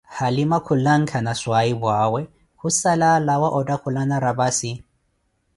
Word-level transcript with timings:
Halima 0.17 0.57
khulanka 0.61 1.21
na 1.25 1.33
swahiphu'awe 1.41 2.21
khussala 2.59 3.07
alawa 3.19 3.53
otthaakulana 3.59 4.23
raphassi 4.25 4.73